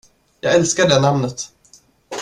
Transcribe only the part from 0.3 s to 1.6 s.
Jag älskar det namnet.